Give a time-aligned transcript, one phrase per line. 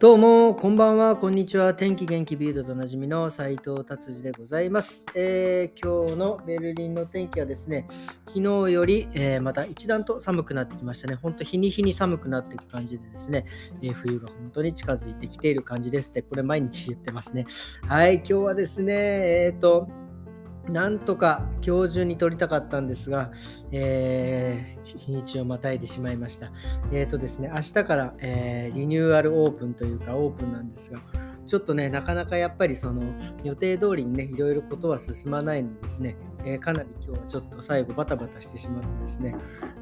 [0.00, 1.72] どうも、こんばんは、こんにちは。
[1.72, 7.86] 天気元気ビルドとおなじみの斉藤達治でございます、えー、今日のベルリンの天気はですね、
[8.26, 11.14] 昨日より、えー、また一段と寒くなってきましたね。
[11.14, 13.46] ほんと日に日に寒くなっていく感じでですね、
[13.82, 17.46] えー、冬が本当に近づいてきている感じですって、これ毎日言ってますね。
[17.86, 19.88] はい、今日はですね、えっ、と、
[20.68, 23.30] なんとか今日中に撮りたかったんですが、
[23.70, 26.52] えー、日にちをまたいでしまいました。
[26.92, 31.00] えっ、ー、とですね、明日から、えー、リニューアルオープンというかオープンなんですが、
[31.46, 33.02] ちょっとね、なかなかやっぱりその
[33.42, 39.36] 予定通りにね、いろいろことは進まないのですね、えー、かなり今日はちょっと最後バタバタしてしまってですね、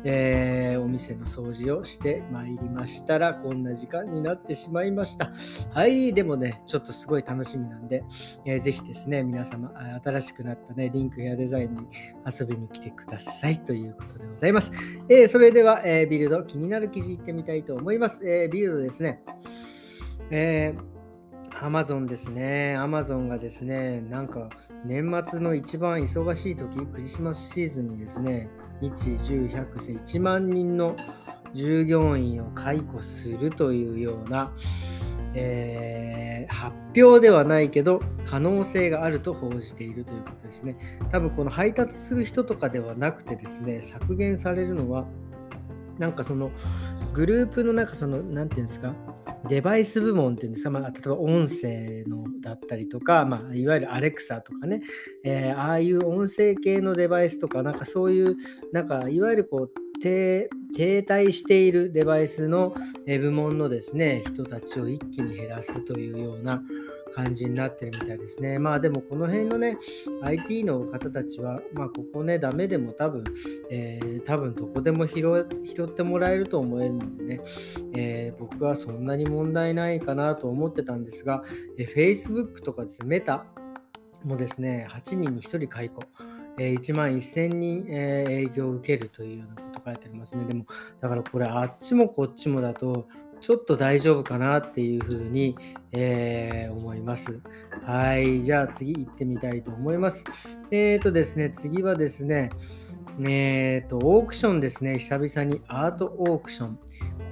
[0.05, 5.33] えー、お店の掃除をしてまいりましたら、こんな時間になってしまいました。
[5.73, 8.05] はい、でもね、ちょっとすごい楽しみなんで、
[8.45, 9.73] えー、ぜひですね、皆様、
[10.03, 11.87] 新しくなったね、リンクヘアデザインに
[12.27, 14.73] 遊びに来てくださいということでございます。
[15.09, 18.29] えー、それでは、え、ビルド、気になる記事いってみたいと思います。
[18.29, 19.23] え、ビルドですね、
[20.31, 20.92] えー
[21.63, 22.77] アマゾンですね。
[22.77, 24.51] アマゾンがですね、なんか
[24.85, 28.49] 年末の一番忙しい時、クリスマスシーズンにですね、
[28.81, 30.97] 1、10、100、1万人の
[31.55, 34.53] 従業員を解雇するというような、
[35.35, 40.77] えー、発表ではないけど可能性があると報じているということですね。
[41.13, 45.07] 多分この配達する人とかではなくてですね、削減されるのは、
[46.01, 46.51] なんかその
[47.13, 48.97] グループの中、その、なんていうんですか、
[49.49, 54.83] デバイス部門っていうんですか、まあ、例えば音声のだったりとか、まあ、いわゆるアレクサとかね、
[55.25, 58.37] えー、ああいう音声系のデバイスとか、なんかそういう、
[58.73, 59.71] なんかいわゆるこう、
[60.03, 62.75] 停滞しているデバイスの
[63.07, 66.63] 部門のですね、人たちを一気に減らすというような、
[67.15, 68.59] 感じになってるみたいですね。
[68.59, 69.79] まあでもこの辺のね、
[70.23, 73.25] IT の方たちは、まあここね、ダメでも多分、
[73.71, 75.47] えー、多分どこでも拾
[75.85, 77.41] ってもらえると思えるのでね、
[77.95, 81.45] えー、僕はそんなに問題ないかなと思ってたんですが、
[81.79, 83.45] えー、Facebook とかですね、メタ
[84.25, 86.03] もですね、8人に1人解雇。
[86.59, 90.45] え1万1000人、え営業を受けるというようなこと書いてありますね。
[90.45, 90.67] でも、
[91.01, 93.09] だからこれあっちもこっちもだと、
[93.43, 95.57] ちょっと大丈夫かなっていうふうに、
[95.91, 97.41] えー、思います。
[97.85, 98.43] はい。
[98.43, 100.61] じゃあ次行ってみたいと思います。
[100.71, 102.51] えっ、ー、とですね、次はですね、
[103.21, 104.99] えっ、ー、と、オークションですね。
[104.99, 106.79] 久々にアートオークション。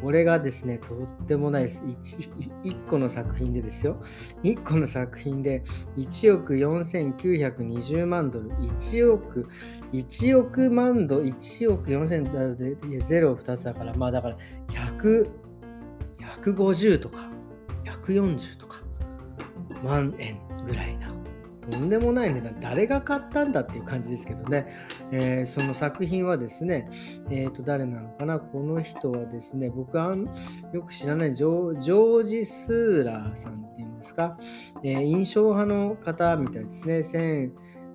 [0.02, 1.84] これがですね、とってもないです。
[1.84, 4.00] 1, 個の作品でですよ。
[4.42, 5.62] 1個の作品で
[5.96, 8.50] 1億4920万ドル。
[8.50, 9.48] 1億、
[9.92, 14.38] 1億万ドル、1億4000ドルで0を2つだから、まあだから
[14.68, 15.28] 100、
[16.42, 17.30] 150とか
[17.84, 18.82] 140とか
[19.82, 21.10] 万円ぐらいな。
[21.70, 22.58] とんでもない値段。
[22.58, 24.66] 誰が買ったんだっていう感じですけどね、
[25.12, 26.90] えー、その作品はですね、
[27.30, 28.40] えー、と誰なのかな？
[28.40, 30.16] この人はですね僕は
[30.72, 34.38] よく知らないジョージ・スーラーさんっていうんですか、
[34.82, 37.52] えー、印象派の方みたいですね。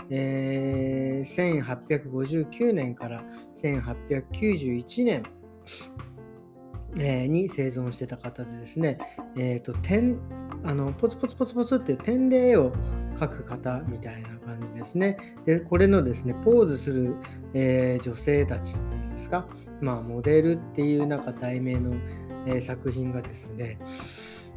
[0.09, 3.23] えー、1859年から
[3.55, 5.23] 1891年。
[6.97, 8.97] えに生存してた方でですね、
[9.37, 10.17] えーと、点
[10.63, 12.71] あのポツポツポツポツって点で絵を
[13.15, 15.17] 描く方みたいな感じですね。
[15.45, 17.15] で、これのですね、ポーズする、
[17.53, 19.47] えー、女性たちっていうんですか、
[19.81, 21.95] まあ、モデルっていうなんか題名の、
[22.47, 23.77] えー、作品がですね、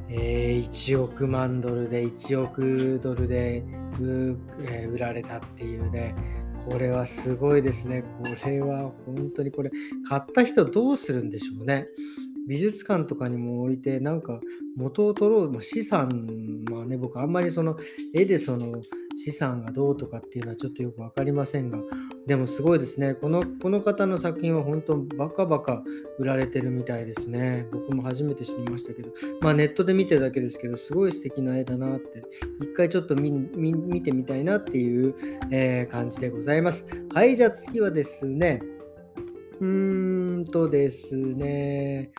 [0.09, 3.65] えー、1億万ドルで1億ドルで
[4.01, 6.15] 売られたっていうね、
[6.69, 8.03] これはすごいですね。
[8.19, 9.71] これは本当にこれ、
[10.09, 11.87] 買った人どうするんでしょうね。
[12.49, 14.41] 美術館とかにも置いて、なんか
[14.77, 16.09] 元を取ろう、まあ、資産、
[16.71, 17.77] まあね、僕あんまりその
[18.15, 18.81] 絵でその
[19.17, 21.79] 資産がどうとかっていうのはちょっとよく分かりませんが、
[22.27, 23.15] でもすごいですね。
[23.15, 25.83] このこの方の作品は本当バカバカ
[26.19, 27.67] 売られてるみたいですね。
[27.71, 29.11] 僕も初めて知りましたけど、
[29.41, 32.23] まあネットで見てるだけですけど、すごい素敵な絵だなって、
[32.61, 35.15] 一回ちょっと見てみたいなっていう、
[35.51, 36.87] えー、感じでございます。
[37.13, 38.63] はい、じゃあ次はですね、
[39.61, 42.11] うーんとですね、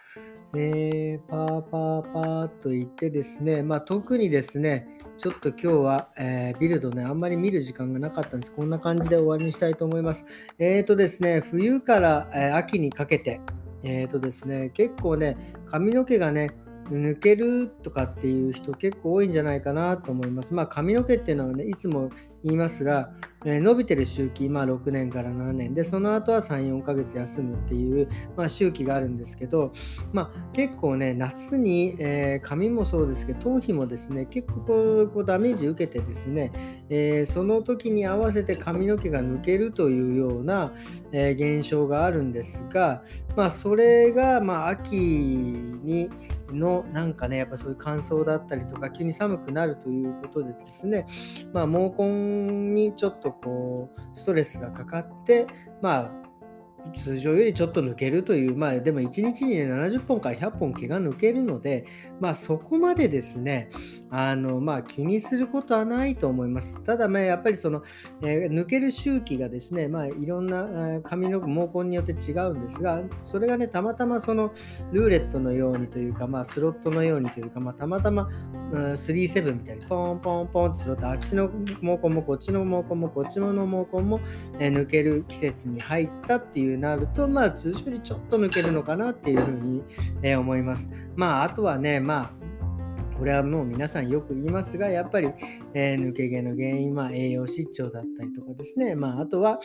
[0.56, 4.88] えー、パーパーパーと言ってですね、まあ、特にですね、
[5.18, 8.52] ちょっと今日は、えー、ビルドね、あんまり見る時間がなかったんです。
[8.52, 10.26] こんな感じで終わりにしたいと思います。
[10.58, 13.42] えっ、ー、とですね、冬から、えー、秋にかけて、
[13.84, 15.38] えっ、とですね、結構ね、
[15.68, 16.52] 髪の毛がね、
[16.90, 20.54] 抜けるとかっていう人結構多いんじゃないかなと思います。
[20.54, 22.10] まあ髪の毛っていうのはね、いつも
[22.44, 23.12] 言いますが、
[23.46, 25.74] えー、伸びてる周期、まあ6年から7年。
[25.74, 29.72] で、その後は3、4ヶ月休むっていう、まあ、周期があるんですけど、
[30.12, 36.52] まあ結構ね、夏に、えー、髪もそうですけど、頭皮もですね、結構こうこうダメージ受けてですね、
[36.90, 40.74] えー、その時に合わせて髪の毛が抜けるというような、
[41.12, 43.04] えー、現象があるんですが、
[43.36, 46.10] まあ、それが、まあ、秋に
[46.52, 51.06] のなんかねやっぱそういう乾燥だったりとか急に寒くなるということでですね、
[51.54, 55.48] まあ、毛根にちょっとこうストレスがかかって
[55.82, 56.29] まあ
[56.96, 61.86] 通常よりちょっと抜けるという、まあでも1日に、ね、70本から100本毛が抜けるので、
[62.20, 63.70] まあそこまでですね、
[64.10, 66.82] あのまあ気にすることはないと思います。
[66.84, 67.84] ただ、まあ、やっぱりその、
[68.22, 74.52] えー、抜ける周期がですね、まあいろんなえ髪の毛根によって違うんですが、それがね、たまたまその
[74.92, 78.28] ルーレットのようにというか、まあスロットのようにというか、まあたまたま、
[78.72, 84.20] うん、37みたいにポンポンポンってスロット、あっちの毛根もこっちの毛根もこっちの毛根も、
[84.60, 89.84] えー、抜ける季節に入ったっていうなると、まあ、通常よりちょっと抜けるのかなっていうふうに、
[90.22, 90.90] えー、思います。
[91.16, 95.32] まあ、あとはね、まあ、これはもう皆さんよく言いますが、やっぱり、
[95.74, 99.60] えー、抜け毛の原因は栄養失調だったりとかですね、まあ、あとは、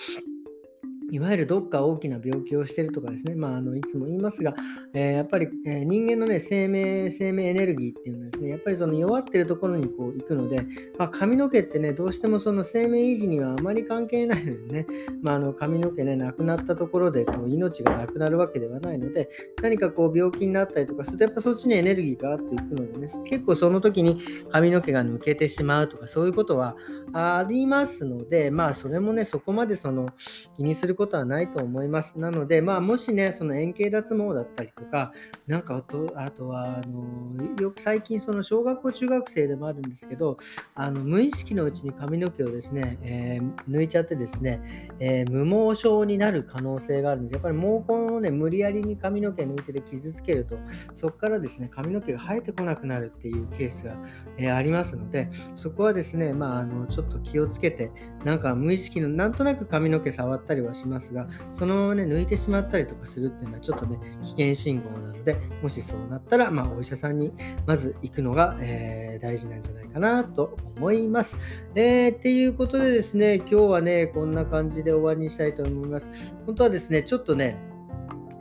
[1.14, 4.52] いわゆるどっか大きな病気をしてるとかですね、まあ、あのいつも言いますが、
[4.94, 10.66] えー、やっぱり、えー、人間の、ね、生命生命エネルギーっていうのはですね、やっぱりその弱ってるところにこう行くので、
[10.98, 14.86] まあ、髪の毛ってね、どうしてもその生命維持にはあまり関係ないのでね、
[15.22, 19.30] まあ、あの髪の毛ね、なくなったところでこう命がなくなるわけではないので、
[19.62, 24.20] 何かこう病気になったりとかすると、やっぱそっちにエネルギーがガーッといくのでね、結構その時に
[24.50, 26.76] 髪の毛が抜けてしまうとか、そういうことは
[27.12, 30.08] ありますので、まあ、それもね、そこまでその
[30.56, 32.18] 気にすることことはないと思います。
[32.18, 35.12] なので、まあ、もしね、その円形脱毛だったりとか、
[35.46, 40.38] なんかあとあとはあの、よく最近、その小学校、中学生でもあるんですけど、
[40.74, 47.32] あの無意識のうちに髪の毛をですね、えー、抜いちゃってですね、えー、無毛症になる可能性があるんです。
[47.32, 50.56] やっぱり毛根をね、無理やりに髪の毛抜いてで傷つけると、
[50.94, 53.96] そこからですね、髪の毛が生えてこなくなるっていうケースが、
[54.38, 57.90] えー、ありますので、そこはですね、まあ、あのちょっと気をつけて、
[58.24, 67.32] なんか無意識の、なんとなく髪の毛触ったりはししますが、そのままね、抜いてしまったりとかするっていうのはちょっとね、危険信号なので、もしそうなったら、まあ、お医者さんに
[67.66, 71.38] まず行くのが、えー、大事なんじゃないかなと思います。
[71.74, 76.34] えー、っていうことでですね、今日はね、こんな感じで終わりにしたいと思います。
[76.46, 77.56] 本当はですね、ちょっとね、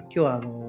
[0.01, 0.62] 今日はあの、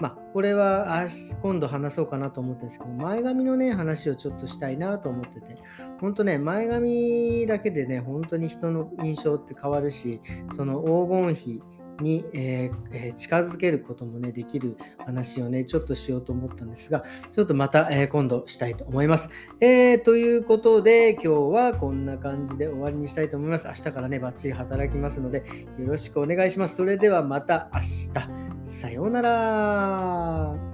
[0.00, 1.06] まあ、これは
[1.42, 5.54] 今度話そうかなと思ってるんですけど、前髪のね、話をちょっとしたいなと思ってて、
[6.00, 10.20] 本当ね、前髪だけでね、本当に人の印象って変わるし、
[10.52, 11.62] その黄金比、
[12.00, 14.76] に、えー、近づけることもね、できる
[15.06, 19.30] 話をね、ちょっとしようと思ったんですが、ちょっとまた、えー、今度したいと思います。
[19.60, 23.68] えー、ということで、今日はこんな感じで終わりにしたいと思います。
[23.68, 25.44] 明日からね、バッチリ働きますので、
[25.78, 26.76] よろしくお願いします。
[26.76, 28.43] それではまた明日。
[28.64, 30.73] さようなら。